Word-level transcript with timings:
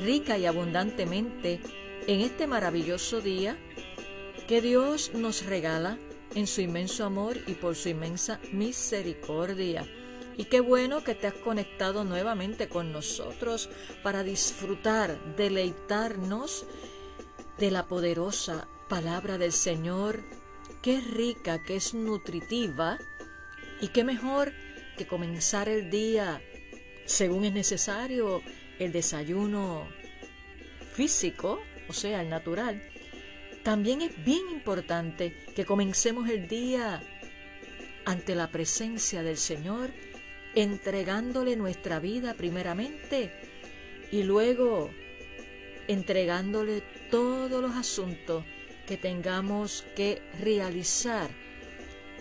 rica 0.00 0.38
y 0.38 0.46
abundantemente 0.46 1.60
en 2.06 2.20
este 2.20 2.46
maravilloso 2.46 3.20
día 3.20 3.56
que 4.48 4.60
Dios 4.60 5.12
nos 5.14 5.46
regala 5.46 5.98
en 6.34 6.46
su 6.46 6.60
inmenso 6.60 7.04
amor 7.04 7.38
y 7.46 7.54
por 7.54 7.76
su 7.76 7.88
inmensa 7.88 8.40
misericordia. 8.52 9.86
Y 10.36 10.44
qué 10.44 10.60
bueno 10.60 11.04
que 11.04 11.14
te 11.14 11.26
has 11.26 11.34
conectado 11.34 12.04
nuevamente 12.04 12.68
con 12.68 12.92
nosotros 12.92 13.68
para 14.02 14.22
disfrutar, 14.22 15.36
deleitarnos 15.36 16.66
de 17.58 17.70
la 17.70 17.86
poderosa 17.86 18.66
palabra 18.88 19.38
del 19.38 19.52
Señor. 19.52 20.24
Qué 20.82 21.00
rica, 21.00 21.62
que 21.62 21.76
es 21.76 21.94
nutritiva 21.94 22.98
y 23.80 23.88
qué 23.88 24.02
mejor 24.02 24.52
que 24.96 25.06
comenzar 25.06 25.68
el 25.68 25.90
día 25.90 26.40
según 27.04 27.44
es 27.44 27.52
necesario 27.52 28.40
el 28.78 28.92
desayuno 28.92 29.86
físico, 30.92 31.60
o 31.88 31.92
sea, 31.92 32.22
el 32.22 32.28
natural, 32.28 32.82
también 33.62 34.00
es 34.00 34.24
bien 34.24 34.48
importante 34.50 35.34
que 35.54 35.64
comencemos 35.64 36.28
el 36.28 36.48
día 36.48 37.02
ante 38.04 38.34
la 38.34 38.50
presencia 38.50 39.22
del 39.22 39.36
Señor, 39.36 39.90
entregándole 40.54 41.56
nuestra 41.56 42.00
vida 42.00 42.34
primeramente 42.34 43.30
y 44.10 44.22
luego 44.22 44.90
entregándole 45.88 46.82
todos 47.10 47.60
los 47.60 47.76
asuntos 47.76 48.44
que 48.86 48.96
tengamos 48.96 49.84
que 49.94 50.22
realizar 50.40 51.30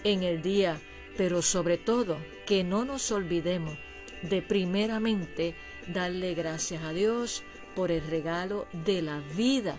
en 0.03 0.23
el 0.23 0.41
día, 0.41 0.79
pero 1.17 1.41
sobre 1.41 1.77
todo 1.77 2.17
que 2.45 2.63
no 2.63 2.85
nos 2.85 3.11
olvidemos 3.11 3.77
de 4.21 4.41
primeramente 4.41 5.55
darle 5.87 6.33
gracias 6.33 6.83
a 6.83 6.93
Dios 6.93 7.43
por 7.79 7.91
el 7.91 8.05
regalo 8.07 8.67
de 8.73 9.01
la 9.01 9.21
vida 9.37 9.77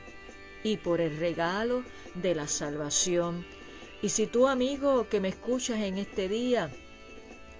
y 0.64 0.78
por 0.78 1.02
el 1.02 1.18
regalo 1.18 1.84
de 2.14 2.34
la 2.34 2.48
salvación. 2.48 3.44
Y 4.00 4.08
si 4.08 4.26
tú 4.26 4.48
amigo 4.48 5.06
que 5.10 5.20
me 5.20 5.28
escuchas 5.28 5.80
en 5.80 5.98
este 5.98 6.26
día 6.26 6.70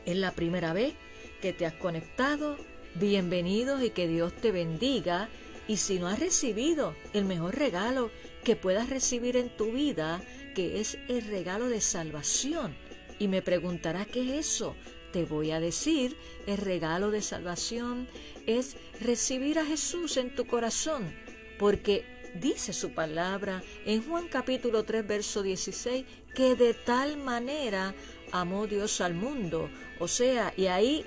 es 0.07 0.17
la 0.17 0.33
primera 0.33 0.73
vez 0.73 0.95
que 1.43 1.53
te 1.53 1.67
has 1.67 1.75
conectado, 1.75 2.57
bienvenidos 2.95 3.83
y 3.83 3.91
que 3.91 4.09
Dios 4.09 4.35
te 4.35 4.51
bendiga. 4.51 5.29
Y 5.69 5.77
si 5.77 5.99
no 5.99 6.09
has 6.09 6.19
recibido 6.19 6.95
el 7.13 7.27
mejor 7.27 7.57
regalo 7.57 8.11
que 8.43 8.57
puedas 8.57 8.89
recibir 8.89 9.37
en 9.37 9.55
tu 9.55 9.73
vida, 9.73 10.23
que 10.55 10.81
es 10.81 10.97
el 11.09 11.23
regalo 11.27 11.69
de 11.69 11.83
salvación, 11.83 12.75
y 13.19 13.29
me 13.29 13.43
preguntarás 13.43 14.07
qué 14.07 14.23
es 14.23 14.47
eso, 14.47 14.75
te 15.13 15.25
voy 15.25 15.51
a 15.51 15.61
decir, 15.61 16.17
el 16.47 16.57
regalo 16.57 17.11
de 17.11 17.23
salvación 17.23 18.09
es 18.47 18.77
recibir 19.01 19.59
a 19.59 19.65
Jesús 19.65 20.17
en 20.17 20.35
tu 20.35 20.47
corazón, 20.47 21.15
porque 21.59 22.05
dice 22.35 22.73
su 22.73 22.91
palabra 22.91 23.63
en 23.85 24.03
Juan 24.03 24.29
capítulo 24.29 24.85
3, 24.85 25.07
verso 25.07 25.43
16, 25.43 26.05
que 26.35 26.55
de 26.55 26.75
tal 26.75 27.17
manera 27.17 27.95
amó 28.33 28.67
Dios 28.67 29.01
al 29.01 29.15
mundo. 29.15 29.69
O 29.99 30.09
sea, 30.09 30.53
y 30.57 30.67
ahí 30.67 31.05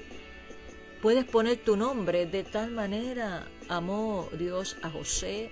puedes 1.01 1.25
poner 1.25 1.57
tu 1.57 1.75
nombre, 1.75 2.25
de 2.25 2.43
tal 2.43 2.71
manera 2.71 3.47
amó 3.69 4.29
Dios 4.37 4.77
a 4.81 4.89
José, 4.89 5.51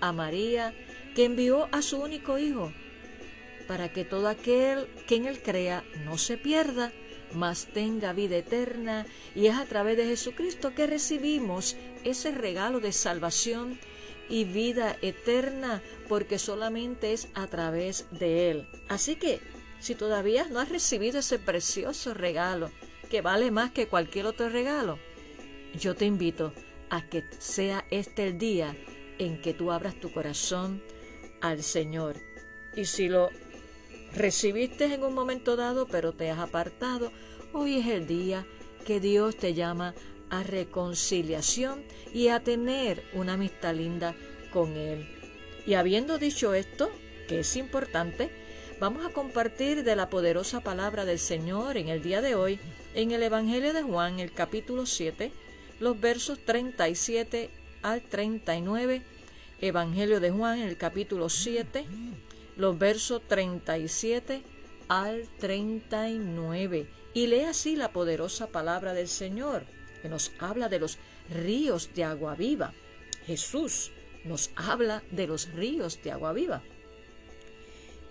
a 0.00 0.12
María, 0.12 0.74
que 1.14 1.24
envió 1.24 1.68
a 1.72 1.82
su 1.82 1.98
único 1.98 2.38
hijo, 2.38 2.72
para 3.66 3.92
que 3.92 4.04
todo 4.04 4.28
aquel 4.28 4.86
que 5.06 5.16
en 5.16 5.26
él 5.26 5.42
crea 5.42 5.84
no 6.04 6.18
se 6.18 6.36
pierda, 6.36 6.92
mas 7.32 7.66
tenga 7.72 8.12
vida 8.12 8.36
eterna, 8.36 9.06
y 9.34 9.46
es 9.46 9.56
a 9.56 9.66
través 9.66 9.96
de 9.96 10.06
Jesucristo 10.06 10.74
que 10.74 10.86
recibimos 10.86 11.76
ese 12.04 12.32
regalo 12.32 12.80
de 12.80 12.92
salvación 12.92 13.78
y 14.28 14.44
vida 14.44 14.96
eterna, 15.02 15.82
porque 16.08 16.38
solamente 16.38 17.12
es 17.12 17.28
a 17.34 17.46
través 17.46 18.06
de 18.10 18.50
Él. 18.50 18.68
Así 18.88 19.16
que, 19.16 19.40
si 19.80 19.94
todavía 19.94 20.46
no 20.48 20.60
has 20.60 20.68
recibido 20.68 21.18
ese 21.18 21.38
precioso 21.38 22.14
regalo, 22.14 22.70
que 23.10 23.22
vale 23.22 23.50
más 23.50 23.72
que 23.72 23.88
cualquier 23.88 24.26
otro 24.26 24.48
regalo, 24.48 24.98
yo 25.74 25.94
te 25.94 26.06
invito 26.06 26.52
a 26.90 27.08
que 27.08 27.24
sea 27.38 27.84
este 27.90 28.26
el 28.28 28.38
día 28.38 28.76
en 29.18 29.40
que 29.40 29.52
tú 29.52 29.72
abras 29.72 29.98
tu 29.98 30.12
corazón 30.12 30.82
al 31.40 31.62
Señor. 31.62 32.16
Y 32.76 32.84
si 32.84 33.08
lo 33.08 33.30
recibiste 34.14 34.92
en 34.92 35.04
un 35.04 35.14
momento 35.14 35.56
dado, 35.56 35.86
pero 35.86 36.12
te 36.12 36.30
has 36.30 36.38
apartado, 36.38 37.12
hoy 37.52 37.78
es 37.78 37.86
el 37.86 38.06
día 38.06 38.46
que 38.84 39.00
Dios 39.00 39.36
te 39.36 39.54
llama 39.54 39.94
a 40.30 40.42
reconciliación 40.42 41.82
y 42.12 42.28
a 42.28 42.40
tener 42.40 43.02
una 43.14 43.34
amistad 43.34 43.74
linda 43.74 44.14
con 44.52 44.76
Él. 44.76 45.08
Y 45.66 45.74
habiendo 45.74 46.18
dicho 46.18 46.54
esto, 46.54 46.90
que 47.28 47.40
es 47.40 47.56
importante, 47.56 48.30
vamos 48.80 49.04
a 49.04 49.12
compartir 49.12 49.84
de 49.84 49.96
la 49.96 50.08
poderosa 50.08 50.60
palabra 50.60 51.04
del 51.04 51.18
Señor 51.18 51.76
en 51.76 51.88
el 51.88 52.02
día 52.02 52.22
de 52.22 52.34
hoy, 52.34 52.58
en 52.94 53.12
el 53.12 53.22
Evangelio 53.22 53.72
de 53.72 53.82
Juan, 53.82 54.18
el 54.18 54.32
capítulo 54.32 54.86
7, 54.86 55.30
los 55.78 56.00
versos 56.00 56.38
37 56.44 57.50
al 57.82 58.02
39. 58.02 59.02
Evangelio 59.60 60.20
de 60.20 60.30
Juan, 60.30 60.60
el 60.60 60.76
capítulo 60.76 61.28
7, 61.28 61.84
los 62.60 62.78
versos 62.78 63.22
37 63.26 64.42
al 64.88 65.26
39. 65.38 66.86
Y 67.14 67.26
lee 67.26 67.40
así 67.40 67.74
la 67.74 67.90
poderosa 67.90 68.48
palabra 68.48 68.92
del 68.92 69.08
Señor, 69.08 69.64
que 70.02 70.10
nos 70.10 70.32
habla 70.38 70.68
de 70.68 70.78
los 70.78 70.98
ríos 71.30 71.90
de 71.94 72.04
agua 72.04 72.34
viva. 72.34 72.74
Jesús 73.26 73.92
nos 74.24 74.50
habla 74.56 75.02
de 75.10 75.26
los 75.26 75.50
ríos 75.52 76.02
de 76.02 76.12
agua 76.12 76.34
viva. 76.34 76.62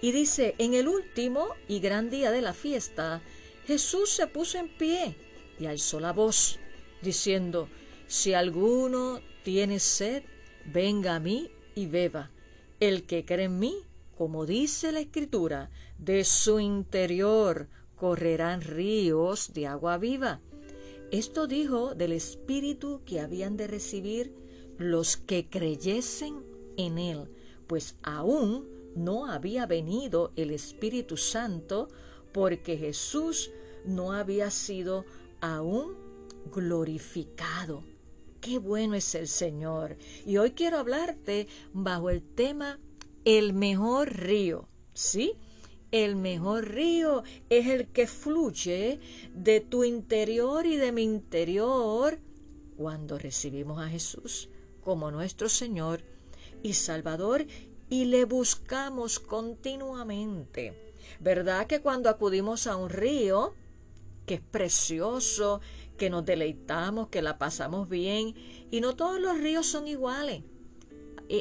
Y 0.01 0.11
dice, 0.13 0.55
en 0.57 0.73
el 0.73 0.87
último 0.87 1.55
y 1.67 1.79
gran 1.79 2.09
día 2.09 2.31
de 2.31 2.41
la 2.41 2.53
fiesta, 2.53 3.21
Jesús 3.67 4.09
se 4.09 4.25
puso 4.25 4.57
en 4.57 4.69
pie 4.69 5.15
y 5.59 5.67
alzó 5.67 5.99
la 5.99 6.11
voz, 6.11 6.57
diciendo, 7.03 7.69
si 8.07 8.33
alguno 8.33 9.21
tiene 9.43 9.79
sed, 9.79 10.23
venga 10.65 11.15
a 11.15 11.19
mí 11.19 11.51
y 11.75 11.85
beba. 11.85 12.31
El 12.79 13.03
que 13.03 13.25
cree 13.25 13.45
en 13.45 13.59
mí, 13.59 13.83
como 14.19 14.45
dice 14.45 14.91
la 14.91 14.99
Escritura, 14.99 15.69
de 15.97 16.25
su 16.25 16.59
interior 16.59 17.69
correrán 17.95 18.59
ríos 18.59 19.53
de 19.53 19.65
agua 19.65 19.97
viva. 19.97 20.41
Esto 21.09 21.47
dijo 21.47 21.95
del 21.95 22.11
Espíritu 22.11 23.01
que 23.05 23.21
habían 23.21 23.55
de 23.55 23.67
recibir 23.67 24.35
los 24.77 25.15
que 25.15 25.47
creyesen 25.47 26.43
en 26.75 26.97
Él, 26.97 27.29
pues 27.65 27.95
aún 28.03 28.67
no 28.93 29.25
había 29.25 29.65
venido 29.65 30.33
el 30.35 30.51
Espíritu 30.51 31.15
Santo 31.15 31.87
porque 32.33 32.75
Jesús 32.75 33.51
no 33.85 34.11
había 34.11 34.51
sido 34.51 35.05
aún 35.39 35.95
glorificado. 36.53 37.85
Qué 38.41 38.59
bueno 38.59 38.95
es 38.95 39.15
el 39.15 39.29
Señor. 39.29 39.95
Y 40.25 40.35
hoy 40.35 40.51
quiero 40.51 40.77
hablarte 40.77 41.47
bajo 41.71 42.09
el 42.09 42.21
tema 42.21 42.79
el 43.37 43.53
mejor 43.53 44.11
río, 44.17 44.67
¿sí? 44.95 45.35
El 45.91 46.15
mejor 46.15 46.67
río 46.67 47.21
es 47.51 47.67
el 47.67 47.87
que 47.87 48.07
fluye 48.07 48.99
de 49.35 49.61
tu 49.61 49.83
interior 49.83 50.65
y 50.65 50.77
de 50.77 50.91
mi 50.91 51.03
interior 51.03 52.17
cuando 52.75 53.19
recibimos 53.19 53.79
a 53.79 53.87
Jesús 53.87 54.49
como 54.81 55.11
nuestro 55.11 55.47
Señor 55.47 56.01
y 56.63 56.73
Salvador 56.73 57.45
y 57.87 58.05
le 58.05 58.25
buscamos 58.25 59.19
continuamente. 59.19 60.95
¿Verdad 61.19 61.67
que 61.67 61.81
cuando 61.81 62.09
acudimos 62.09 62.65
a 62.65 62.77
un 62.77 62.89
río, 62.89 63.53
que 64.25 64.35
es 64.35 64.41
precioso, 64.41 65.61
que 65.97 66.09
nos 66.09 66.25
deleitamos, 66.25 67.09
que 67.09 67.21
la 67.21 67.37
pasamos 67.37 67.89
bien, 67.89 68.33
y 68.71 68.81
no 68.81 68.95
todos 68.95 69.21
los 69.21 69.37
ríos 69.37 69.67
son 69.67 69.87
iguales? 69.87 70.41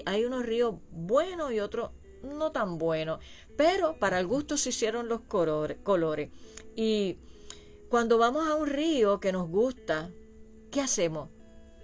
Hay 0.06 0.24
unos 0.24 0.44
ríos 0.44 0.76
buenos 0.90 1.52
y 1.52 1.60
otros 1.60 1.90
no 2.22 2.52
tan 2.52 2.78
buenos, 2.78 3.20
pero 3.56 3.98
para 3.98 4.18
el 4.20 4.26
gusto 4.26 4.56
se 4.56 4.70
hicieron 4.70 5.08
los 5.08 5.20
colores. 5.22 6.30
Y 6.76 7.18
cuando 7.88 8.18
vamos 8.18 8.46
a 8.46 8.54
un 8.54 8.66
río 8.66 9.20
que 9.20 9.32
nos 9.32 9.48
gusta, 9.48 10.10
¿qué 10.70 10.80
hacemos? 10.80 11.28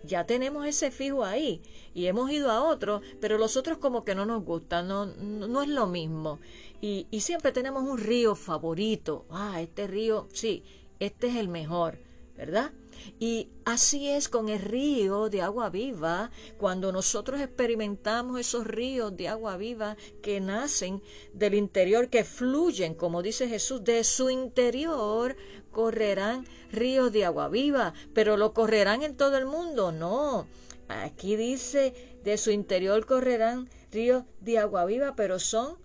ya 0.06 0.26
tenemos 0.26 0.66
ese 0.66 0.90
fijo 0.90 1.24
ahí 1.24 1.62
y 1.94 2.06
hemos 2.06 2.30
ido 2.30 2.50
a 2.50 2.62
otro, 2.62 3.00
pero 3.20 3.38
los 3.38 3.56
otros 3.56 3.78
como 3.78 4.04
que 4.04 4.14
no 4.14 4.26
nos 4.26 4.44
gustan, 4.44 4.88
no, 4.88 5.06
no, 5.06 5.62
es 5.62 5.68
lo 5.68 5.86
mismo. 5.86 6.40
Y, 6.80 7.06
y 7.10 7.20
siempre 7.20 7.52
tenemos 7.52 7.82
un 7.84 7.98
río 7.98 8.34
favorito. 8.34 9.24
Ah, 9.30 9.60
este 9.60 9.86
río, 9.86 10.28
sí, 10.32 10.62
este 11.00 11.28
es 11.28 11.36
el 11.36 11.48
mejor, 11.48 11.98
¿verdad? 12.36 12.72
Y 13.18 13.50
así 13.64 14.08
es 14.08 14.28
con 14.28 14.48
el 14.48 14.60
río 14.60 15.28
de 15.28 15.42
agua 15.42 15.70
viva, 15.70 16.30
cuando 16.58 16.92
nosotros 16.92 17.40
experimentamos 17.40 18.40
esos 18.40 18.66
ríos 18.66 19.16
de 19.16 19.28
agua 19.28 19.56
viva 19.56 19.96
que 20.22 20.40
nacen 20.40 21.02
del 21.32 21.54
interior, 21.54 22.08
que 22.08 22.24
fluyen, 22.24 22.94
como 22.94 23.22
dice 23.22 23.48
Jesús, 23.48 23.84
de 23.84 24.04
su 24.04 24.30
interior 24.30 25.36
correrán 25.70 26.46
ríos 26.70 27.12
de 27.12 27.24
agua 27.24 27.48
viva, 27.48 27.94
pero 28.14 28.36
lo 28.36 28.52
correrán 28.52 29.02
en 29.02 29.16
todo 29.16 29.36
el 29.36 29.46
mundo, 29.46 29.92
no. 29.92 30.46
Aquí 30.88 31.36
dice, 31.36 32.18
de 32.24 32.36
su 32.38 32.50
interior 32.50 33.06
correrán 33.06 33.68
ríos 33.90 34.24
de 34.40 34.58
agua 34.58 34.84
viva, 34.84 35.14
pero 35.16 35.38
son 35.38 35.76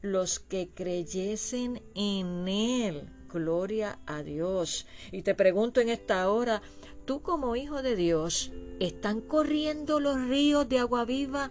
los 0.00 0.38
que 0.38 0.70
creyesen 0.74 1.82
en 1.94 2.48
Él. 2.48 3.17
Gloria 3.32 3.98
a 4.06 4.22
Dios. 4.22 4.86
Y 5.12 5.22
te 5.22 5.34
pregunto 5.34 5.80
en 5.80 5.88
esta 5.88 6.30
hora, 6.30 6.62
tú 7.04 7.22
como 7.22 7.56
hijo 7.56 7.82
de 7.82 7.96
Dios, 7.96 8.52
¿están 8.80 9.20
corriendo 9.20 10.00
los 10.00 10.20
ríos 10.28 10.68
de 10.68 10.78
agua 10.78 11.04
viva 11.04 11.50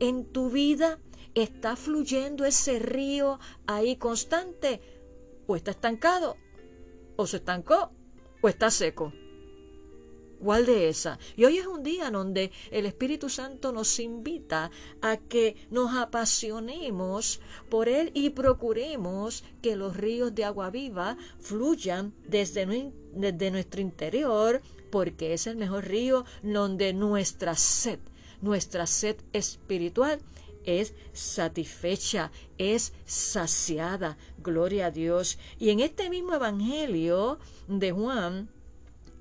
en 0.00 0.24
tu 0.24 0.50
vida? 0.50 0.98
¿Está 1.34 1.76
fluyendo 1.76 2.44
ese 2.44 2.78
río 2.78 3.38
ahí 3.66 3.96
constante? 3.96 4.80
¿O 5.46 5.56
está 5.56 5.72
estancado? 5.72 6.36
¿O 7.16 7.26
se 7.26 7.38
estancó? 7.38 7.90
¿O 8.42 8.48
está 8.48 8.70
seco? 8.70 9.12
¿Cuál 10.42 10.66
de 10.66 10.88
esa? 10.88 11.18
Y 11.36 11.44
hoy 11.44 11.58
es 11.58 11.66
un 11.66 11.82
día 11.82 12.10
donde 12.10 12.52
el 12.70 12.86
Espíritu 12.86 13.28
Santo 13.28 13.72
nos 13.72 13.98
invita 13.98 14.70
a 15.00 15.16
que 15.16 15.56
nos 15.70 15.94
apasionemos 15.94 17.40
por 17.70 17.88
Él 17.88 18.10
y 18.14 18.30
procuremos 18.30 19.44
que 19.62 19.76
los 19.76 19.96
ríos 19.96 20.34
de 20.34 20.44
agua 20.44 20.70
viva 20.70 21.16
fluyan 21.40 22.12
desde, 22.28 22.92
desde 23.12 23.50
nuestro 23.50 23.80
interior, 23.80 24.60
porque 24.90 25.32
es 25.32 25.46
el 25.46 25.56
mejor 25.56 25.86
río 25.86 26.24
donde 26.42 26.92
nuestra 26.92 27.54
sed, 27.54 27.98
nuestra 28.40 28.86
sed 28.86 29.16
espiritual 29.32 30.20
es 30.66 30.94
satisfecha, 31.12 32.30
es 32.58 32.92
saciada. 33.06 34.18
Gloria 34.38 34.86
a 34.86 34.90
Dios. 34.90 35.38
Y 35.58 35.70
en 35.70 35.80
este 35.80 36.10
mismo 36.10 36.34
Evangelio 36.34 37.38
de 37.68 37.92
Juan, 37.92 38.50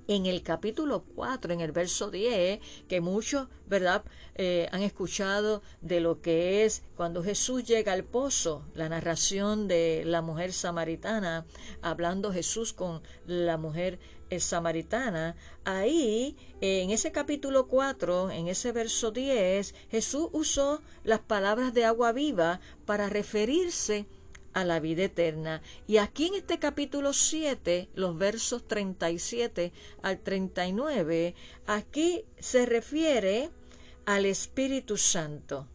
en 0.07 0.25
el 0.25 0.43
capítulo 0.43 1.03
4, 1.15 1.53
en 1.53 1.61
el 1.61 1.71
verso 1.71 2.11
10, 2.11 2.59
que 2.87 3.01
muchos, 3.01 3.47
¿verdad?, 3.67 4.03
eh, 4.35 4.67
han 4.71 4.81
escuchado 4.81 5.61
de 5.81 5.99
lo 5.99 6.21
que 6.21 6.65
es 6.65 6.83
cuando 6.95 7.23
Jesús 7.23 7.63
llega 7.63 7.93
al 7.93 8.03
pozo, 8.03 8.65
la 8.73 8.89
narración 8.89 9.67
de 9.67 10.03
la 10.05 10.21
mujer 10.21 10.53
samaritana, 10.53 11.45
hablando 11.81 12.33
Jesús 12.33 12.73
con 12.73 13.01
la 13.25 13.57
mujer 13.57 13.99
eh, 14.29 14.39
samaritana. 14.39 15.35
Ahí, 15.63 16.35
en 16.61 16.89
ese 16.89 17.11
capítulo 17.11 17.67
4, 17.67 18.31
en 18.31 18.47
ese 18.47 18.71
verso 18.71 19.11
10, 19.11 19.73
Jesús 19.89 20.29
usó 20.31 20.81
las 21.03 21.19
palabras 21.19 21.73
de 21.73 21.85
agua 21.85 22.11
viva 22.11 22.59
para 22.85 23.07
referirse 23.09 23.99
a 24.01 24.24
la 24.63 24.79
vida 24.79 25.03
eterna. 25.03 25.61
Y 25.87 25.97
aquí 25.97 26.27
en 26.27 26.35
este 26.35 26.59
capítulo 26.59 27.13
7, 27.13 27.89
los 27.95 28.17
versos 28.17 28.67
37 28.67 29.73
al 30.01 30.19
39, 30.19 31.35
aquí 31.67 32.23
se 32.39 32.65
refiere 32.65 33.49
al 34.05 34.25
Espíritu 34.25 34.97
Santo 34.97 35.67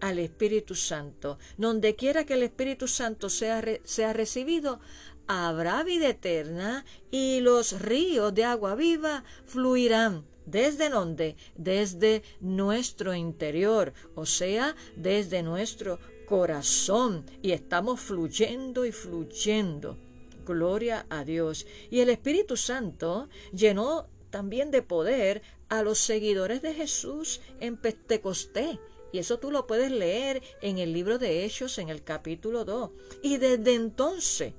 al 0.00 0.18
Espíritu 0.18 0.74
Santo. 0.74 1.38
Donde 1.56 1.96
quiera 1.96 2.26
que 2.26 2.34
el 2.34 2.42
Espíritu 2.42 2.88
Santo 2.88 3.30
sea, 3.30 3.64
sea 3.84 4.12
recibido, 4.12 4.78
habrá 5.26 5.82
vida 5.82 6.08
eterna 6.08 6.84
y 7.10 7.40
los 7.40 7.80
ríos 7.80 8.34
de 8.34 8.44
agua 8.44 8.74
viva 8.74 9.24
fluirán. 9.46 10.26
¿Desde 10.46 10.90
dónde? 10.90 11.36
Desde 11.56 12.22
nuestro 12.40 13.14
interior, 13.14 13.94
o 14.14 14.26
sea, 14.26 14.76
desde 14.94 15.42
nuestro 15.42 15.98
corazón 16.24 17.24
y 17.42 17.52
estamos 17.52 18.00
fluyendo 18.00 18.84
y 18.84 18.92
fluyendo. 18.92 19.96
Gloria 20.44 21.06
a 21.08 21.24
Dios. 21.24 21.66
Y 21.90 22.00
el 22.00 22.10
Espíritu 22.10 22.56
Santo 22.56 23.28
llenó 23.52 24.08
también 24.30 24.70
de 24.70 24.82
poder 24.82 25.42
a 25.68 25.82
los 25.82 25.98
seguidores 25.98 26.62
de 26.62 26.74
Jesús 26.74 27.40
en 27.60 27.76
Pentecostés. 27.76 28.78
Y 29.12 29.18
eso 29.18 29.38
tú 29.38 29.50
lo 29.50 29.66
puedes 29.66 29.92
leer 29.92 30.42
en 30.60 30.78
el 30.78 30.92
libro 30.92 31.18
de 31.18 31.44
Hechos 31.44 31.78
en 31.78 31.88
el 31.88 32.02
capítulo 32.02 32.64
2. 32.64 32.90
Y 33.22 33.36
desde 33.36 33.74
entonces, 33.74 34.54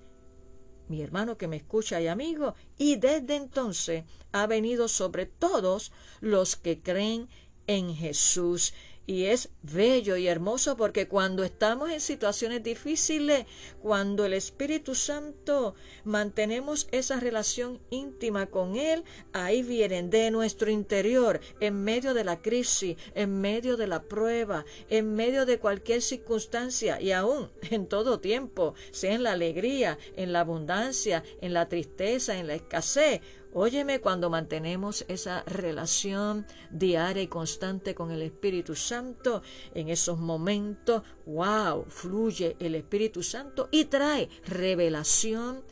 mi 0.87 1.01
hermano 1.01 1.37
que 1.37 1.47
me 1.47 1.57
escucha 1.57 1.99
y 1.99 2.07
amigo, 2.07 2.55
y 2.77 2.95
desde 2.95 3.35
entonces 3.35 4.05
ha 4.31 4.47
venido 4.47 4.87
sobre 4.87 5.25
todos 5.25 5.91
los 6.21 6.55
que 6.55 6.81
creen 6.81 7.27
en 7.67 7.93
Jesús. 7.95 8.73
Y 9.07 9.25
es 9.25 9.49
bello 9.61 10.17
y 10.17 10.27
hermoso 10.27 10.77
porque 10.77 11.07
cuando 11.07 11.43
estamos 11.43 11.91
en 11.91 12.01
situaciones 12.01 12.63
difíciles, 12.63 13.45
cuando 13.81 14.25
el 14.25 14.33
Espíritu 14.33 14.95
Santo 14.95 15.75
mantenemos 16.03 16.87
esa 16.91 17.19
relación 17.19 17.79
íntima 17.91 18.47
con 18.47 18.75
Él, 18.75 19.03
ahí 19.31 19.61
vienen 19.61 20.09
de 20.09 20.31
nuestro 20.31 20.71
interior, 20.71 21.39
en 21.59 21.83
medio 21.83 22.13
de 22.13 22.23
la 22.23 22.41
crisis, 22.41 22.97
en 23.13 23.41
medio 23.41 23.77
de 23.77 23.87
la 23.87 24.03
prueba, 24.03 24.65
en 24.89 25.13
medio 25.15 25.45
de 25.45 25.59
cualquier 25.59 26.01
circunstancia 26.01 26.99
y 26.99 27.11
aún 27.11 27.51
en 27.69 27.87
todo 27.87 28.19
tiempo, 28.19 28.73
sea 28.91 29.13
en 29.13 29.23
la 29.23 29.33
alegría, 29.33 29.99
en 30.15 30.33
la 30.33 30.39
abundancia, 30.39 31.23
en 31.41 31.53
la 31.53 31.69
tristeza, 31.69 32.37
en 32.37 32.47
la 32.47 32.55
escasez 32.55 33.21
Óyeme 33.57 34.01
cuando 34.01 34.29
mantenemos 34.29 35.05
esa 35.07 35.41
relación 35.43 36.45
diaria 36.71 37.23
y 37.23 37.27
constante 37.27 37.95
con 37.95 38.11
el 38.11 38.21
Espíritu 38.21 38.75
Santo, 38.75 39.43
en 39.73 39.87
esos 39.87 40.19
momentos, 40.19 41.03
wow, 41.25 41.85
fluye 41.87 42.57
el 42.59 42.75
Espíritu 42.75 43.23
Santo 43.23 43.69
y 43.71 43.85
trae 43.85 44.27
revelación, 44.45 45.63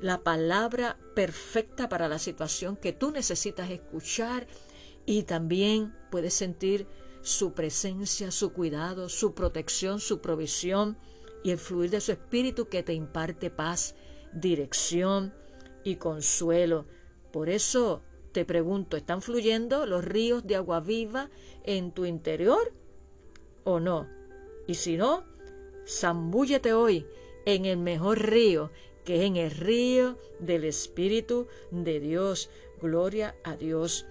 la 0.00 0.22
palabra 0.22 0.96
perfecta 1.14 1.90
para 1.90 2.08
la 2.08 2.18
situación 2.18 2.74
que 2.74 2.94
tú 2.94 3.10
necesitas 3.10 3.68
escuchar 3.68 4.46
y 5.04 5.24
también 5.24 5.94
puedes 6.10 6.32
sentir 6.32 6.86
su 7.20 7.52
presencia, 7.52 8.30
su 8.30 8.54
cuidado, 8.54 9.10
su 9.10 9.34
protección, 9.34 10.00
su 10.00 10.22
provisión 10.22 10.96
y 11.44 11.50
el 11.50 11.58
fluir 11.58 11.90
de 11.90 12.00
su 12.00 12.12
Espíritu 12.12 12.70
que 12.70 12.82
te 12.82 12.94
imparte 12.94 13.50
paz, 13.50 13.94
dirección 14.32 15.34
y 15.84 15.96
consuelo. 15.96 16.86
Por 17.32 17.48
eso 17.48 18.02
te 18.32 18.44
pregunto, 18.44 18.96
¿están 18.96 19.22
fluyendo 19.22 19.86
los 19.86 20.04
ríos 20.04 20.46
de 20.46 20.56
agua 20.56 20.80
viva 20.80 21.30
en 21.64 21.92
tu 21.92 22.04
interior 22.04 22.72
o 23.64 23.80
no? 23.80 24.08
Y 24.66 24.74
si 24.74 24.96
no, 24.96 25.24
zambúllete 25.86 26.72
hoy 26.72 27.06
en 27.44 27.64
el 27.64 27.78
mejor 27.78 28.20
río, 28.20 28.70
que 29.04 29.16
es 29.16 29.22
en 29.22 29.36
el 29.36 29.50
río 29.50 30.18
del 30.38 30.64
Espíritu 30.64 31.48
de 31.70 32.00
Dios. 32.00 32.50
Gloria 32.80 33.34
a 33.42 33.56
Dios. 33.56 34.06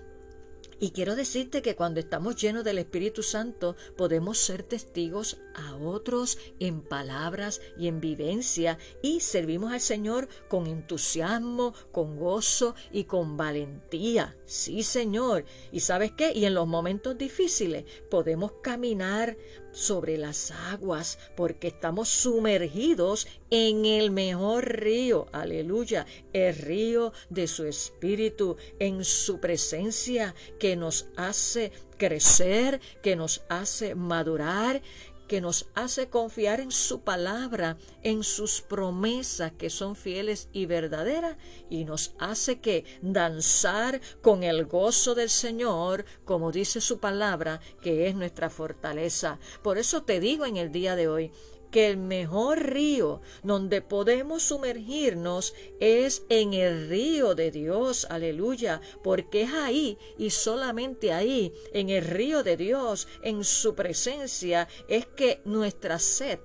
Y 0.79 0.91
quiero 0.91 1.15
decirte 1.15 1.61
que 1.61 1.75
cuando 1.75 1.99
estamos 1.99 2.37
llenos 2.37 2.63
del 2.63 2.77
Espíritu 2.77 3.21
Santo 3.21 3.75
podemos 3.97 4.37
ser 4.37 4.63
testigos 4.63 5.37
a 5.53 5.75
otros 5.75 6.37
en 6.59 6.81
palabras 6.81 7.61
y 7.77 7.87
en 7.87 7.99
vivencia 7.99 8.77
y 9.01 9.19
servimos 9.19 9.73
al 9.73 9.81
Señor 9.81 10.29
con 10.47 10.67
entusiasmo, 10.67 11.73
con 11.91 12.17
gozo 12.17 12.75
y 12.91 13.03
con 13.03 13.35
valentía. 13.35 14.37
Sí, 14.45 14.83
Señor. 14.83 15.43
¿Y 15.71 15.81
sabes 15.81 16.13
qué? 16.13 16.31
Y 16.33 16.45
en 16.45 16.53
los 16.53 16.67
momentos 16.67 17.17
difíciles 17.17 17.83
podemos 18.09 18.53
caminar 18.61 19.37
sobre 19.71 20.17
las 20.17 20.51
aguas 20.51 21.19
porque 21.35 21.67
estamos 21.67 22.09
sumergidos 22.09 23.27
en 23.49 23.85
el 23.85 24.11
mejor 24.11 24.79
río, 24.79 25.27
aleluya, 25.31 26.05
el 26.33 26.55
río 26.55 27.13
de 27.29 27.47
su 27.47 27.65
espíritu, 27.65 28.57
en 28.79 29.03
su 29.03 29.39
presencia 29.39 30.35
que 30.59 30.75
nos 30.75 31.07
hace 31.15 31.71
crecer, 31.97 32.79
que 33.01 33.15
nos 33.15 33.43
hace 33.49 33.95
madurar, 33.95 34.81
que 35.29 35.39
nos 35.39 35.67
hace 35.75 36.09
confiar 36.09 36.59
en 36.59 36.71
su 36.71 37.01
palabra, 37.01 37.77
en 38.01 38.23
sus 38.23 38.61
promesas 38.61 39.53
que 39.53 39.69
son 39.69 39.95
fieles 39.95 40.49
y 40.51 40.65
verdaderas, 40.65 41.37
y 41.69 41.85
nos 41.85 42.15
hace 42.19 42.59
que 42.59 42.83
danzar 43.01 44.01
con 44.21 44.43
el 44.43 44.65
gozo 44.65 45.13
del 45.13 45.29
Señor, 45.29 46.03
como 46.25 46.51
dice 46.51 46.81
su 46.81 46.99
palabra, 46.99 47.61
que 47.81 48.07
es 48.07 48.15
nuestra 48.15 48.49
fortaleza. 48.49 49.39
Por 49.61 49.77
eso 49.77 50.01
te 50.01 50.19
digo 50.19 50.45
en 50.45 50.57
el 50.57 50.71
día 50.71 50.95
de 50.95 51.07
hoy, 51.07 51.31
que 51.71 51.87
el 51.87 51.97
mejor 51.97 52.73
río 52.73 53.21
donde 53.43 53.81
podemos 53.81 54.43
sumergirnos 54.43 55.53
es 55.79 56.23
en 56.29 56.53
el 56.53 56.89
río 56.89 57.35
de 57.35 57.51
Dios, 57.51 58.07
aleluya, 58.09 58.81
porque 59.03 59.43
es 59.43 59.53
ahí 59.53 59.97
y 60.17 60.31
solamente 60.31 61.13
ahí, 61.13 61.53
en 61.73 61.89
el 61.89 62.05
río 62.05 62.43
de 62.43 62.57
Dios, 62.57 63.07
en 63.23 63.43
su 63.43 63.75
presencia, 63.75 64.67
es 64.87 65.05
que 65.05 65.41
nuestra 65.45 65.99
sed 65.99 66.39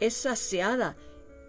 es 0.00 0.14
saciada 0.14 0.96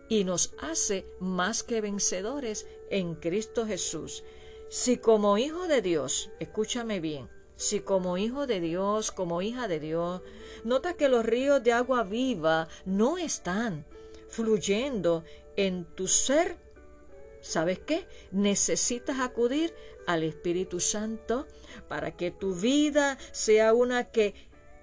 y 0.09 0.23
nos 0.25 0.53
hace 0.59 1.05
más 1.19 1.63
que 1.63 1.79
vencedores 1.81 2.67
en 2.89 3.15
Cristo 3.15 3.65
Jesús. 3.65 4.23
Si 4.69 4.97
como 4.97 5.37
hijo 5.37 5.67
de 5.67 5.81
Dios, 5.81 6.29
escúchame 6.39 6.99
bien, 6.99 7.29
si 7.61 7.79
como 7.81 8.17
hijo 8.17 8.47
de 8.47 8.59
Dios, 8.59 9.11
como 9.11 9.43
hija 9.43 9.67
de 9.67 9.79
Dios, 9.79 10.23
nota 10.63 10.95
que 10.95 11.09
los 11.09 11.23
ríos 11.23 11.61
de 11.61 11.73
agua 11.73 12.01
viva 12.01 12.67
no 12.85 13.19
están 13.19 13.85
fluyendo 14.29 15.23
en 15.55 15.85
tu 15.85 16.07
ser, 16.07 16.57
¿sabes 17.39 17.77
qué? 17.77 18.07
Necesitas 18.31 19.19
acudir 19.19 19.75
al 20.07 20.23
Espíritu 20.23 20.79
Santo 20.79 21.45
para 21.87 22.17
que 22.17 22.31
tu 22.31 22.55
vida 22.55 23.19
sea 23.31 23.75
una 23.75 24.05
que 24.05 24.33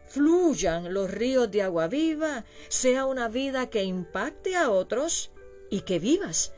fluyan 0.07 0.95
los 0.95 1.11
ríos 1.11 1.51
de 1.51 1.63
agua 1.63 1.89
viva, 1.89 2.45
sea 2.69 3.07
una 3.07 3.29
vida 3.29 3.71
que 3.71 3.83
impacte 3.83 4.55
a 4.55 4.71
otros 4.71 5.33
y 5.69 5.81
que 5.81 5.99
vivas 5.99 6.53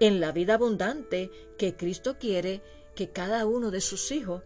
en 0.00 0.20
la 0.20 0.32
vida 0.32 0.54
abundante 0.54 1.30
que 1.56 1.76
Cristo 1.76 2.18
quiere 2.18 2.60
que 2.94 3.08
cada 3.08 3.46
uno 3.46 3.70
de 3.70 3.80
sus 3.80 4.12
hijos 4.12 4.42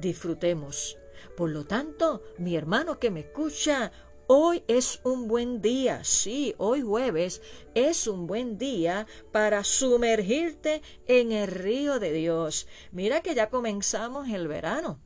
disfrutemos. 0.00 0.98
Por 1.36 1.50
lo 1.50 1.64
tanto, 1.64 2.22
mi 2.38 2.56
hermano 2.56 2.98
que 2.98 3.10
me 3.10 3.20
escucha, 3.20 3.92
hoy 4.26 4.62
es 4.68 5.00
un 5.04 5.28
buen 5.28 5.60
día, 5.60 6.04
sí, 6.04 6.54
hoy 6.58 6.82
jueves 6.82 7.42
es 7.74 8.06
un 8.06 8.26
buen 8.26 8.58
día 8.58 9.06
para 9.32 9.64
sumergirte 9.64 10.82
en 11.06 11.32
el 11.32 11.48
río 11.48 11.98
de 11.98 12.12
Dios. 12.12 12.66
Mira 12.92 13.20
que 13.20 13.34
ya 13.34 13.50
comenzamos 13.50 14.28
el 14.28 14.48
verano. 14.48 15.00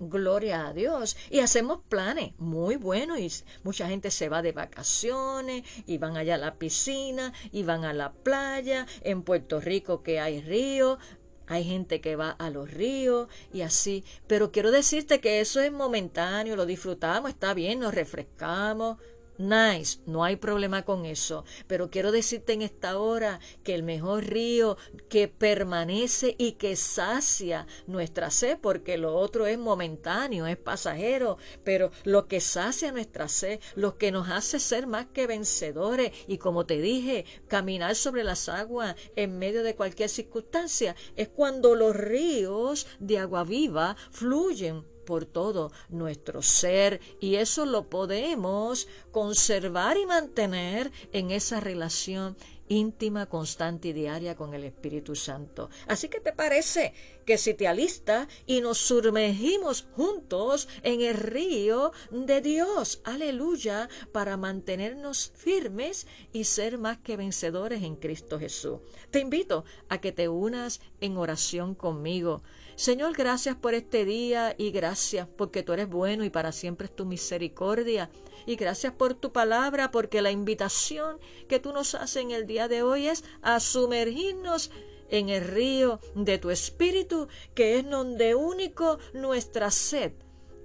Gloria 0.00 0.66
a 0.66 0.72
Dios. 0.72 1.16
Y 1.30 1.40
hacemos 1.40 1.80
planes 1.88 2.32
muy 2.38 2.76
buenos. 2.76 3.18
Y 3.18 3.30
mucha 3.62 3.88
gente 3.88 4.10
se 4.10 4.28
va 4.28 4.42
de 4.42 4.52
vacaciones 4.52 5.62
y 5.86 5.98
van 5.98 6.16
allá 6.16 6.34
a 6.34 6.38
la 6.38 6.56
piscina 6.56 7.32
y 7.52 7.62
van 7.62 7.84
a 7.84 7.92
la 7.92 8.12
playa. 8.12 8.86
En 9.02 9.22
Puerto 9.22 9.60
Rico 9.60 10.02
que 10.02 10.20
hay 10.20 10.40
río. 10.40 10.98
Hay 11.46 11.64
gente 11.64 12.00
que 12.00 12.16
va 12.16 12.30
a 12.30 12.50
los 12.50 12.70
ríos 12.70 13.28
y 13.52 13.62
así. 13.62 14.04
Pero 14.26 14.50
quiero 14.50 14.70
decirte 14.70 15.20
que 15.20 15.40
eso 15.40 15.60
es 15.60 15.72
momentáneo. 15.72 16.56
Lo 16.56 16.66
disfrutamos, 16.66 17.30
está 17.30 17.54
bien, 17.54 17.80
nos 17.80 17.94
refrescamos 17.94 18.98
Nice, 19.36 19.98
no 20.06 20.22
hay 20.22 20.36
problema 20.36 20.84
con 20.84 21.04
eso. 21.04 21.44
Pero 21.66 21.90
quiero 21.90 22.12
decirte 22.12 22.52
en 22.52 22.62
esta 22.62 22.98
hora 22.98 23.40
que 23.64 23.74
el 23.74 23.82
mejor 23.82 24.24
río 24.24 24.76
que 25.08 25.26
permanece 25.28 26.36
y 26.38 26.52
que 26.52 26.76
sacia 26.76 27.66
nuestra 27.86 28.30
sed, 28.30 28.58
porque 28.60 28.96
lo 28.96 29.16
otro 29.16 29.46
es 29.46 29.58
momentáneo, 29.58 30.46
es 30.46 30.56
pasajero, 30.56 31.38
pero 31.64 31.90
lo 32.04 32.28
que 32.28 32.40
sacia 32.40 32.92
nuestra 32.92 33.28
sed, 33.28 33.60
lo 33.74 33.98
que 33.98 34.12
nos 34.12 34.28
hace 34.28 34.60
ser 34.60 34.86
más 34.86 35.06
que 35.06 35.26
vencedores 35.26 36.12
y 36.28 36.38
como 36.38 36.64
te 36.66 36.80
dije, 36.80 37.24
caminar 37.48 37.96
sobre 37.96 38.22
las 38.22 38.48
aguas 38.48 38.94
en 39.16 39.38
medio 39.38 39.62
de 39.64 39.74
cualquier 39.74 40.08
circunstancia, 40.08 40.94
es 41.16 41.28
cuando 41.28 41.74
los 41.74 41.96
ríos 41.96 42.86
de 43.00 43.18
agua 43.18 43.44
viva 43.44 43.96
fluyen 44.10 44.93
por 45.04 45.26
todo 45.26 45.72
nuestro 45.88 46.42
ser 46.42 47.00
y 47.20 47.36
eso 47.36 47.66
lo 47.66 47.88
podemos 47.88 48.88
conservar 49.12 49.96
y 49.96 50.06
mantener 50.06 50.90
en 51.12 51.30
esa 51.30 51.60
relación 51.60 52.36
íntima, 52.68 53.26
constante 53.26 53.88
y 53.88 53.92
diaria 53.92 54.36
con 54.36 54.54
el 54.54 54.64
Espíritu 54.64 55.14
Santo. 55.14 55.70
Así 55.86 56.08
que 56.08 56.20
te 56.20 56.32
parece 56.32 56.94
que 57.26 57.38
si 57.38 57.54
te 57.54 57.68
alistas 57.68 58.28
y 58.46 58.60
nos 58.60 58.78
sumergimos 58.78 59.86
juntos 59.94 60.68
en 60.82 61.00
el 61.00 61.14
río 61.14 61.92
de 62.10 62.40
Dios, 62.40 63.00
aleluya, 63.04 63.88
para 64.12 64.36
mantenernos 64.36 65.32
firmes 65.34 66.06
y 66.32 66.44
ser 66.44 66.78
más 66.78 66.98
que 66.98 67.16
vencedores 67.16 67.82
en 67.82 67.96
Cristo 67.96 68.38
Jesús. 68.38 68.80
Te 69.10 69.20
invito 69.20 69.64
a 69.88 70.00
que 70.00 70.12
te 70.12 70.28
unas 70.28 70.80
en 71.00 71.16
oración 71.16 71.74
conmigo. 71.74 72.42
Señor, 72.76 73.14
gracias 73.14 73.56
por 73.56 73.74
este 73.74 74.04
día 74.04 74.54
y 74.58 74.70
gracias 74.70 75.28
porque 75.36 75.62
tú 75.62 75.72
eres 75.72 75.88
bueno 75.88 76.24
y 76.24 76.30
para 76.30 76.52
siempre 76.52 76.86
es 76.86 76.96
tu 76.96 77.04
misericordia. 77.04 78.10
Y 78.46 78.56
gracias 78.56 78.92
por 78.92 79.14
tu 79.14 79.32
palabra 79.32 79.90
porque 79.90 80.22
la 80.22 80.30
invitación 80.30 81.18
que 81.48 81.60
tú 81.60 81.72
nos 81.72 81.94
haces 81.94 82.22
en 82.22 82.30
el 82.30 82.46
día 82.46 82.68
de 82.68 82.82
hoy 82.82 83.08
es 83.08 83.24
a 83.42 83.60
sumergirnos 83.60 84.70
en 85.08 85.28
el 85.28 85.44
río 85.44 86.00
de 86.14 86.38
tu 86.38 86.50
espíritu, 86.50 87.28
que 87.54 87.78
es 87.78 87.88
donde 87.88 88.34
único 88.34 88.98
nuestra 89.12 89.70
sed 89.70 90.12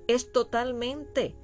es 0.10 0.32
totalmente 0.32 1.36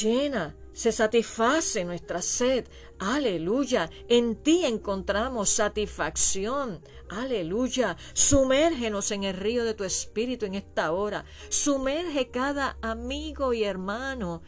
llena, 0.00 0.56
se 0.72 0.90
satisface 0.90 1.84
nuestra 1.84 2.22
sed. 2.22 2.66
Aleluya, 2.98 3.90
en 4.08 4.36
ti 4.36 4.64
encontramos 4.64 5.50
satisfacción. 5.50 6.80
Aleluya, 7.18 7.96
sumérgenos 8.14 9.10
en 9.10 9.24
el 9.24 9.36
río 9.36 9.64
de 9.64 9.74
tu 9.74 9.84
espíritu 9.84 10.46
en 10.46 10.54
esta 10.54 10.92
hora. 10.92 11.24
Sumerge 11.50 12.30
cada 12.30 12.78
amigo 12.80 13.52
y 13.52 13.64
hermano 13.64 14.42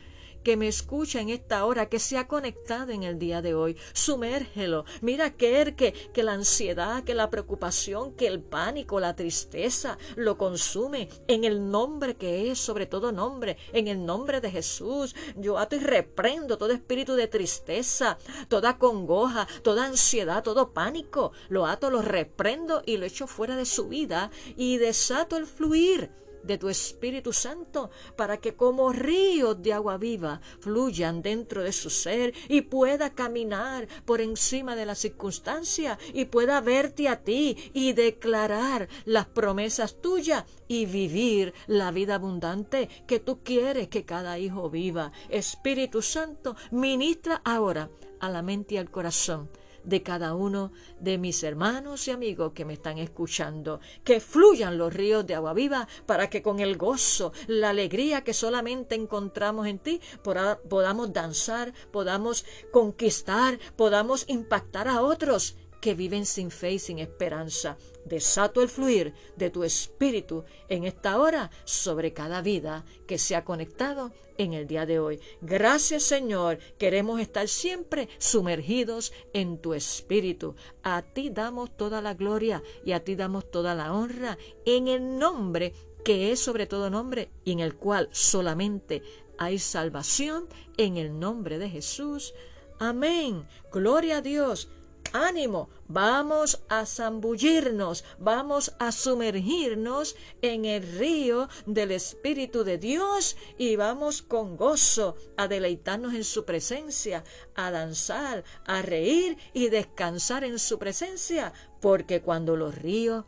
que 0.44 0.56
me 0.56 0.68
escucha 0.68 1.20
en 1.20 1.30
esta 1.30 1.64
hora, 1.64 1.88
que 1.88 1.98
se 1.98 2.18
ha 2.18 2.28
conectado 2.28 2.92
en 2.92 3.02
el 3.02 3.18
día 3.18 3.42
de 3.42 3.54
hoy. 3.54 3.76
Sumérgelo. 3.92 4.84
Mira 5.00 5.30
que, 5.30 5.74
que, 5.76 5.92
que 5.92 6.22
la 6.22 6.34
ansiedad, 6.34 7.02
que 7.02 7.14
la 7.14 7.30
preocupación, 7.30 8.12
que 8.12 8.26
el 8.26 8.40
pánico, 8.40 9.00
la 9.00 9.16
tristeza 9.16 9.98
lo 10.14 10.38
consume 10.38 11.08
en 11.26 11.44
el 11.44 11.70
nombre 11.70 12.14
que 12.14 12.50
es 12.50 12.58
sobre 12.58 12.86
todo 12.86 13.10
nombre, 13.10 13.56
en 13.72 13.88
el 13.88 14.04
nombre 14.04 14.40
de 14.40 14.50
Jesús. 14.50 15.14
Yo 15.36 15.58
ato 15.58 15.76
y 15.76 15.80
reprendo 15.80 16.58
todo 16.58 16.72
espíritu 16.72 17.14
de 17.14 17.26
tristeza, 17.26 18.18
toda 18.48 18.78
congoja, 18.78 19.48
toda 19.62 19.86
ansiedad, 19.86 20.42
todo 20.42 20.72
pánico. 20.72 21.32
Lo 21.48 21.66
ato, 21.66 21.90
lo 21.90 22.02
reprendo 22.02 22.82
y 22.84 22.98
lo 22.98 23.06
echo 23.06 23.26
fuera 23.26 23.56
de 23.56 23.64
su 23.64 23.88
vida 23.88 24.30
y 24.56 24.76
desato 24.76 25.36
el 25.36 25.46
fluir 25.46 26.10
de 26.44 26.58
tu 26.58 26.68
Espíritu 26.68 27.32
Santo 27.32 27.90
para 28.16 28.38
que 28.38 28.54
como 28.54 28.92
ríos 28.92 29.62
de 29.62 29.72
agua 29.72 29.96
viva 29.96 30.40
fluyan 30.60 31.22
dentro 31.22 31.62
de 31.62 31.72
su 31.72 31.90
ser 31.90 32.34
y 32.48 32.62
pueda 32.62 33.14
caminar 33.14 33.88
por 34.04 34.20
encima 34.20 34.76
de 34.76 34.86
la 34.86 34.94
circunstancia 34.94 35.98
y 36.12 36.26
pueda 36.26 36.60
verte 36.60 37.08
a 37.08 37.22
ti 37.22 37.56
y 37.72 37.92
declarar 37.92 38.88
las 39.04 39.26
promesas 39.26 40.00
tuyas 40.00 40.44
y 40.68 40.86
vivir 40.86 41.54
la 41.66 41.90
vida 41.90 42.16
abundante 42.16 42.88
que 43.06 43.20
tú 43.20 43.42
quieres 43.42 43.88
que 43.88 44.04
cada 44.04 44.38
hijo 44.38 44.70
viva. 44.70 45.12
Espíritu 45.28 46.02
Santo, 46.02 46.56
ministra 46.70 47.40
ahora 47.44 47.90
a 48.20 48.28
la 48.28 48.42
mente 48.42 48.74
y 48.74 48.78
al 48.78 48.90
corazón 48.90 49.48
de 49.84 50.02
cada 50.02 50.34
uno 50.34 50.72
de 51.00 51.18
mis 51.18 51.42
hermanos 51.42 52.08
y 52.08 52.10
amigos 52.10 52.52
que 52.52 52.64
me 52.64 52.74
están 52.74 52.98
escuchando. 52.98 53.80
Que 54.02 54.20
fluyan 54.20 54.78
los 54.78 54.92
ríos 54.92 55.26
de 55.26 55.34
agua 55.34 55.54
viva 55.54 55.88
para 56.06 56.28
que 56.30 56.42
con 56.42 56.60
el 56.60 56.76
gozo, 56.76 57.32
la 57.46 57.70
alegría 57.70 58.24
que 58.24 58.34
solamente 58.34 58.94
encontramos 58.94 59.66
en 59.66 59.78
ti, 59.78 60.00
podamos 60.22 61.12
danzar, 61.12 61.72
podamos 61.90 62.44
conquistar, 62.72 63.58
podamos 63.76 64.24
impactar 64.28 64.88
a 64.88 65.02
otros 65.02 65.56
que 65.84 65.92
viven 65.92 66.24
sin 66.24 66.50
fe 66.50 66.72
y 66.72 66.78
sin 66.78 66.98
esperanza. 66.98 67.76
Desato 68.06 68.62
el 68.62 68.70
fluir 68.70 69.12
de 69.36 69.50
tu 69.50 69.64
espíritu 69.64 70.44
en 70.70 70.84
esta 70.84 71.18
hora 71.18 71.50
sobre 71.66 72.14
cada 72.14 72.40
vida 72.40 72.86
que 73.06 73.18
se 73.18 73.36
ha 73.36 73.44
conectado 73.44 74.10
en 74.38 74.54
el 74.54 74.66
día 74.66 74.86
de 74.86 74.98
hoy. 74.98 75.20
Gracias 75.42 76.04
Señor, 76.04 76.58
queremos 76.78 77.20
estar 77.20 77.48
siempre 77.48 78.08
sumergidos 78.16 79.12
en 79.34 79.58
tu 79.58 79.74
espíritu. 79.74 80.54
A 80.82 81.02
ti 81.02 81.28
damos 81.28 81.76
toda 81.76 82.00
la 82.00 82.14
gloria 82.14 82.62
y 82.82 82.92
a 82.92 83.04
ti 83.04 83.14
damos 83.14 83.50
toda 83.50 83.74
la 83.74 83.92
honra 83.92 84.38
en 84.64 84.88
el 84.88 85.18
nombre 85.18 85.74
que 86.02 86.32
es 86.32 86.40
sobre 86.40 86.66
todo 86.66 86.88
nombre 86.88 87.28
y 87.44 87.52
en 87.52 87.60
el 87.60 87.74
cual 87.74 88.08
solamente 88.10 89.02
hay 89.36 89.58
salvación 89.58 90.48
en 90.78 90.96
el 90.96 91.18
nombre 91.18 91.58
de 91.58 91.68
Jesús. 91.68 92.32
Amén. 92.78 93.46
Gloria 93.70 94.16
a 94.16 94.22
Dios 94.22 94.70
ánimo, 95.14 95.71
vamos 95.87 96.64
a 96.68 96.85
zambullirnos, 96.85 98.04
vamos 98.18 98.75
a 98.80 98.90
sumergirnos 98.90 100.16
en 100.42 100.64
el 100.64 100.83
río 100.83 101.49
del 101.66 101.92
Espíritu 101.92 102.64
de 102.64 102.78
Dios 102.78 103.37
y 103.56 103.76
vamos 103.76 104.23
con 104.23 104.56
gozo 104.56 105.16
a 105.37 105.47
deleitarnos 105.47 106.14
en 106.14 106.25
su 106.25 106.44
presencia, 106.44 107.23
a 107.54 107.71
danzar, 107.71 108.44
a 108.66 108.83
reír 108.83 109.38
y 109.52 109.68
descansar 109.68 110.42
en 110.42 110.59
su 110.59 110.78
presencia, 110.78 111.52
porque 111.80 112.21
cuando 112.21 112.56
los 112.56 112.75
ríos 112.75 113.25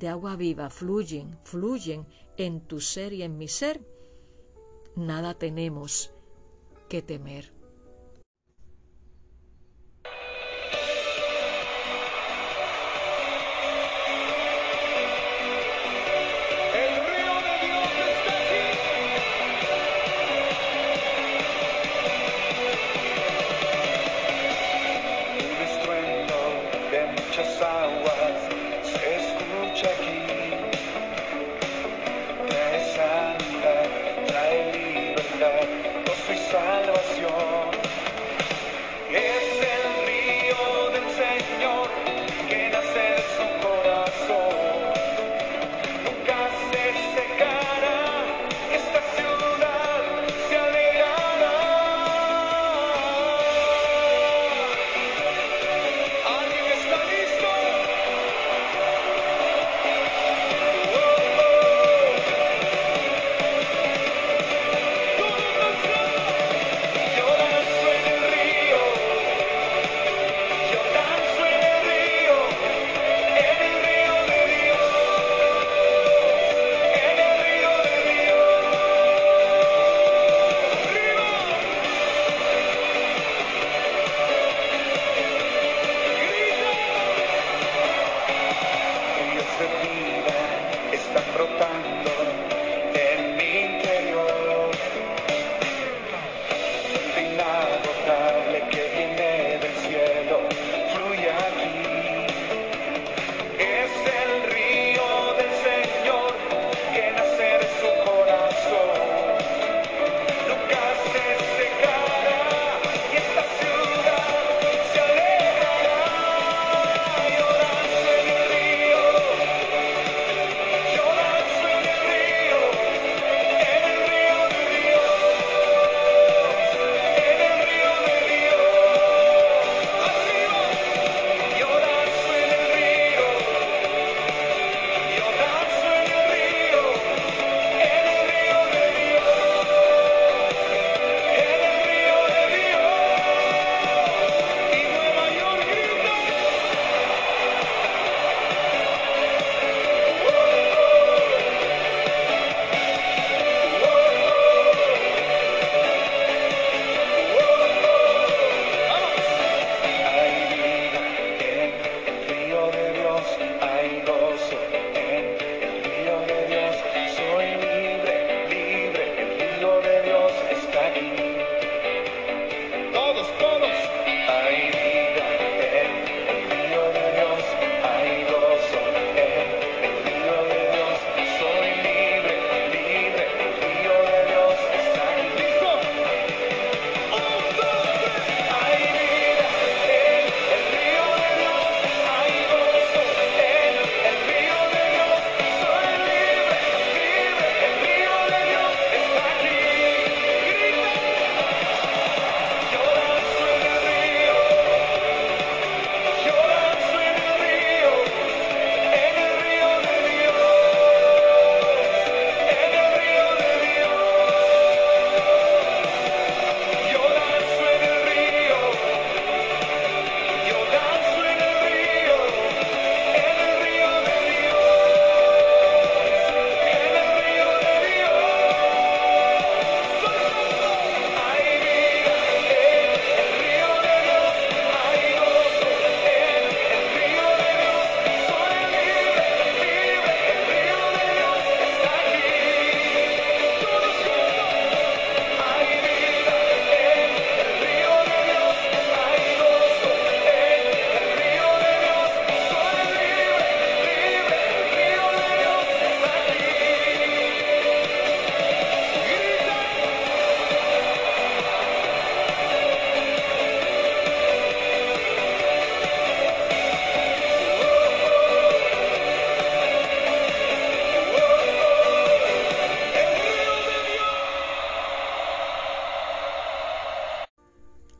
de 0.00 0.08
agua 0.08 0.36
viva 0.36 0.70
fluyen, 0.70 1.38
fluyen 1.44 2.06
en 2.38 2.62
tu 2.62 2.80
ser 2.80 3.12
y 3.12 3.22
en 3.22 3.36
mi 3.36 3.48
ser, 3.48 3.82
nada 4.96 5.34
tenemos 5.34 6.12
que 6.88 7.02
temer. 7.02 7.57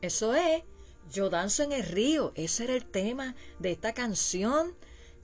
Eso 0.09 0.33
es, 0.33 0.63
yo 1.11 1.29
danzo 1.29 1.61
en 1.61 1.71
el 1.71 1.83
río. 1.83 2.31
Ese 2.33 2.63
era 2.63 2.73
el 2.73 2.83
tema 2.83 3.35
de 3.59 3.69
esta 3.69 3.93
canción 3.93 4.73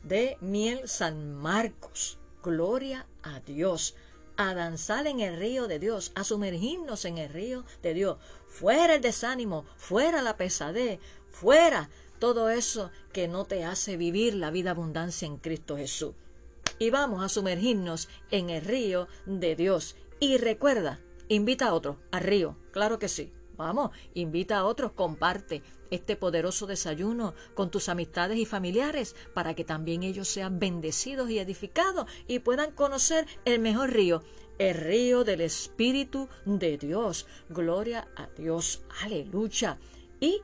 de 0.03 0.37
Miel 0.41 0.87
San 0.87 1.33
Marcos. 1.33 2.19
Gloria 2.43 3.07
a 3.23 3.39
Dios. 3.39 3.95
A 4.37 4.53
danzar 4.53 5.07
en 5.07 5.21
el 5.21 5.39
río 5.39 5.67
de 5.67 5.79
Dios, 5.79 6.11
a 6.13 6.23
sumergirnos 6.23 7.03
en 7.05 7.17
el 7.17 7.29
río 7.29 7.65
de 7.81 7.95
Dios. 7.95 8.19
Fuera 8.47 8.93
el 8.93 9.01
desánimo, 9.01 9.65
fuera 9.75 10.21
la 10.21 10.37
pesadez, 10.37 10.99
fuera 11.31 11.89
todo 12.19 12.51
eso 12.51 12.91
que 13.11 13.27
no 13.27 13.45
te 13.45 13.65
hace 13.65 13.97
vivir 13.97 14.35
la 14.35 14.51
vida 14.51 14.69
abundancia 14.69 15.25
en 15.25 15.37
Cristo 15.37 15.77
Jesús. 15.77 16.13
Y 16.77 16.91
vamos 16.91 17.23
a 17.23 17.29
sumergirnos 17.29 18.07
en 18.29 18.51
el 18.51 18.63
río 18.63 19.07
de 19.25 19.55
Dios. 19.55 19.95
Y 20.19 20.37
recuerda, 20.37 20.99
invita 21.27 21.69
a 21.69 21.73
otros 21.73 21.97
al 22.11 22.21
río, 22.21 22.55
claro 22.71 22.99
que 22.99 23.09
sí. 23.09 23.33
Vamos, 23.57 23.91
invita 24.13 24.57
a 24.57 24.65
otros, 24.65 24.91
comparte 24.91 25.61
este 25.91 26.15
poderoso 26.15 26.67
desayuno 26.67 27.33
con 27.53 27.71
tus 27.71 27.89
amistades 27.89 28.37
y 28.37 28.45
familiares 28.45 29.15
para 29.33 29.53
que 29.53 29.63
también 29.63 30.03
ellos 30.03 30.27
sean 30.27 30.59
bendecidos 30.59 31.29
y 31.29 31.39
edificados 31.39 32.09
y 32.27 32.39
puedan 32.39 32.71
conocer 32.71 33.25
el 33.45 33.59
mejor 33.59 33.93
río, 33.93 34.23
el 34.57 34.75
río 34.75 35.23
del 35.23 35.41
Espíritu 35.41 36.27
de 36.45 36.77
Dios. 36.77 37.27
Gloria 37.49 38.07
a 38.15 38.27
Dios, 38.37 38.83
aleluya. 39.01 39.77
Y 40.19 40.41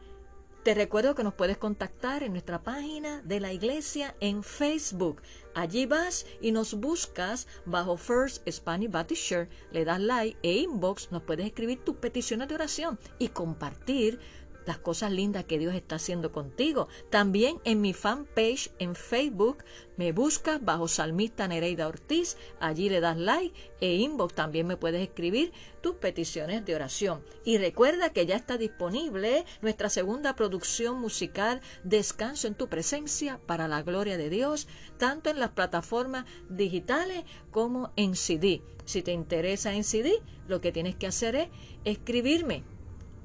te 0.64 0.76
recuerdo 0.76 1.16
que 1.16 1.24
nos 1.24 1.34
puedes 1.34 1.58
contactar 1.58 2.22
en 2.22 2.34
nuestra 2.34 2.62
página 2.62 3.22
de 3.24 3.40
la 3.40 3.52
iglesia 3.52 4.16
en 4.20 4.44
Facebook. 4.44 5.22
Allí 5.56 5.88
vas 5.88 6.28
y 6.40 6.52
nos 6.52 6.76
buscas 6.76 7.48
bajo 7.66 7.98
First 7.98 8.48
Spanish 8.48 8.92
Baptist 8.92 9.28
Church, 9.28 9.50
le 9.72 9.86
das 9.86 10.00
like 10.00 10.38
e 10.44 10.60
inbox, 10.60 11.12
nos 11.12 11.24
puedes 11.24 11.48
escribir 11.48 11.84
tus 11.84 11.96
peticiones 11.96 12.48
de 12.48 12.56
oración 12.56 13.00
y 13.18 13.30
compartir 13.30 14.20
las 14.66 14.78
cosas 14.78 15.12
lindas 15.12 15.46
que 15.46 15.60
Dios 15.60 15.76
está 15.76 15.96
haciendo 15.96 16.32
contigo. 16.32 16.88
También 17.10 17.60
en 17.64 17.82
mi 17.82 17.94
fanpage 17.94 18.72
en 18.80 18.96
Facebook 18.96 19.64
me 19.98 20.12
buscas 20.12 20.64
bajo 20.64 20.88
Salmista 20.88 21.48
Nereida 21.48 21.88
Ortiz, 21.88 22.38
allí 22.60 22.90
le 22.90 23.02
das 23.02 23.18
like 23.18 23.54
e 23.82 23.96
inbox 23.96 24.34
también 24.34 24.68
me 24.68 24.78
puedes 24.78 25.02
escribir 25.02 25.52
tus 25.82 25.96
peticiones 25.96 26.66
de 26.66 26.76
oración. 26.76 27.24
Y 27.44 27.58
recuerda 27.58 28.12
que 28.12 28.26
ya 28.26 28.36
está 28.36 28.58
disponible 28.58 29.46
nuestra 29.62 29.90
segunda 29.90 30.36
producción 30.36 31.00
musical 31.00 31.62
Descanso 31.84 32.48
en 32.48 32.56
tu 32.56 32.68
presencia 32.68 33.40
para 33.46 33.68
la 33.68 33.82
gloria 33.82 34.18
de 34.18 34.30
Dios, 34.30 34.68
tanto 34.98 35.30
en 35.30 35.40
las 35.40 35.52
plataformas 35.52 36.26
digitales 36.50 37.24
como 37.52 37.92
en 37.96 38.16
CD. 38.16 38.62
Si 38.86 39.02
te 39.02 39.12
interesa 39.12 39.74
en 39.74 39.84
CD, 39.84 40.22
lo 40.48 40.62
que 40.62 40.72
tienes 40.72 40.96
que 40.96 41.08
hacer 41.08 41.36
es 41.36 41.50
escribirme 41.86 42.64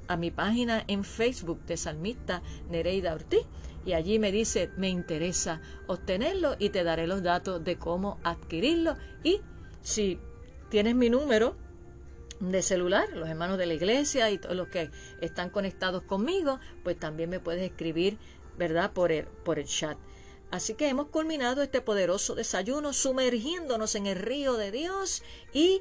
a 0.09 0.17
mi 0.17 0.31
página 0.31 0.85
en 0.87 1.05
Facebook 1.05 1.65
de 1.67 1.77
Salmista 1.77 2.43
Nereida 2.71 3.15
Ortiz 3.15 3.47
y 3.85 3.93
allí 3.93 4.19
me 4.19 4.33
dice 4.33 4.71
me 4.77 4.89
interesa 4.89 5.61
obtenerlo 5.87 6.57
y 6.59 6.71
te 6.71 6.85
daré 6.85 7.07
los 7.07 7.23
datos 7.23 7.63
de 7.63 7.77
cómo 7.77 8.19
adquirirlo 8.23 8.97
y 9.23 9.41
si 9.83 10.19
tienes 10.69 10.95
mi 10.95 11.11
número 11.11 11.57
de 12.41 12.63
celular, 12.63 13.09
los 13.15 13.29
hermanos 13.29 13.59
de 13.59 13.67
la 13.67 13.75
iglesia 13.75 14.31
y 14.31 14.39
todos 14.39 14.57
los 14.57 14.69
que 14.69 14.91
están 15.21 15.51
conectados 15.51 16.03
conmigo, 16.03 16.61
pues 16.83 16.99
también 16.99 17.31
me 17.31 17.41
puedes 17.41 17.63
escribir, 17.63 18.19
¿verdad? 18.59 18.93
Por 18.93 19.13
el, 19.13 19.25
por 19.25 19.59
el 19.59 19.67
chat. 19.67 19.97
Así 20.51 20.75
que 20.75 20.89
hemos 20.89 21.09
culminado 21.09 21.63
este 21.63 21.81
poderoso 21.81 22.35
desayuno 22.35 22.93
sumergiéndonos 22.93 23.95
en 23.95 24.07
el 24.07 24.17
río 24.17 24.55
de 24.55 24.71
Dios 24.71 25.23
y 25.53 25.81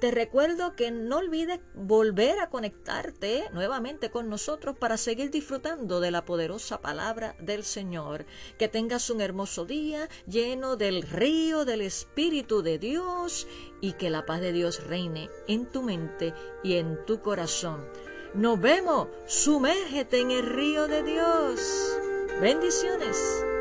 te 0.00 0.10
recuerdo 0.10 0.74
que 0.76 0.90
no 0.90 1.18
olvides 1.18 1.60
volver 1.74 2.38
a 2.40 2.50
conectarte 2.50 3.44
nuevamente 3.52 4.10
con 4.10 4.28
nosotros 4.28 4.76
para 4.76 4.96
seguir 4.96 5.30
disfrutando 5.30 6.00
de 6.00 6.10
la 6.10 6.24
poderosa 6.24 6.80
palabra 6.80 7.36
del 7.40 7.64
Señor. 7.64 8.26
Que 8.58 8.68
tengas 8.68 9.08
un 9.10 9.20
hermoso 9.20 9.64
día 9.64 10.08
lleno 10.26 10.76
del 10.76 11.02
río 11.02 11.64
del 11.64 11.80
Espíritu 11.80 12.62
de 12.62 12.78
Dios 12.78 13.46
y 13.80 13.92
que 13.92 14.10
la 14.10 14.26
paz 14.26 14.40
de 14.40 14.52
Dios 14.52 14.84
reine 14.86 15.30
en 15.48 15.66
tu 15.66 15.82
mente 15.82 16.34
y 16.62 16.74
en 16.74 17.04
tu 17.06 17.20
corazón. 17.20 17.86
Nos 18.34 18.60
vemos, 18.60 19.08
sumérgete 19.26 20.20
en 20.20 20.32
el 20.32 20.46
río 20.46 20.88
de 20.88 21.02
Dios. 21.04 21.96
Bendiciones. 22.40 23.53